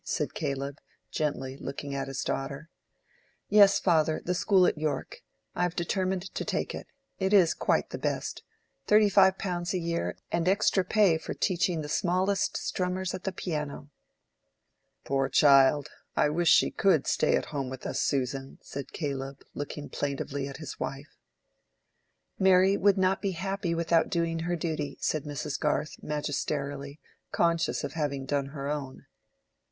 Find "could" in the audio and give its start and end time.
16.71-17.05